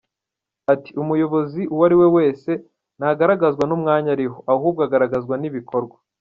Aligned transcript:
Ati 0.73 0.89
“Umuyobozi 1.01 1.61
uwo 1.73 1.83
ari 1.87 1.95
we 2.01 2.07
wese 2.17 2.51
ntagaragazwa 2.97 3.63
n’umwanya 3.65 4.09
arimo, 4.15 4.37
ahubwo 4.53 4.79
agaragazwa 4.87 5.35
n’ibikorwa. 5.37 5.95